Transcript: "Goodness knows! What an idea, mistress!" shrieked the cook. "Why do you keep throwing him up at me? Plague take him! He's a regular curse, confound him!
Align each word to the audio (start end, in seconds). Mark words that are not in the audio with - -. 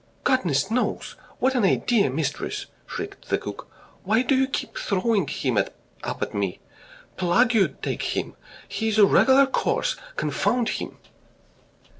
"Goodness 0.23 0.71
knows! 0.71 1.15
What 1.37 1.53
an 1.53 1.63
idea, 1.63 2.09
mistress!" 2.09 2.65
shrieked 2.87 3.29
the 3.29 3.37
cook. 3.37 3.67
"Why 4.03 4.23
do 4.23 4.33
you 4.33 4.47
keep 4.47 4.75
throwing 4.75 5.27
him 5.27 5.59
up 5.59 6.21
at 6.23 6.33
me? 6.33 6.59
Plague 7.17 7.79
take 7.83 8.01
him! 8.01 8.35
He's 8.67 8.97
a 8.97 9.05
regular 9.05 9.45
curse, 9.45 9.95
confound 10.17 10.69
him! 10.69 10.97